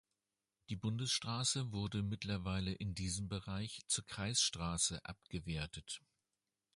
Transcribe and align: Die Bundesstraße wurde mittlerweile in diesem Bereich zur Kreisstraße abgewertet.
Die 0.69 0.75
Bundesstraße 0.75 1.71
wurde 1.73 2.01
mittlerweile 2.01 2.71
in 2.73 2.95
diesem 2.95 3.27
Bereich 3.29 3.81
zur 3.85 4.03
Kreisstraße 4.07 5.05
abgewertet. 5.05 6.01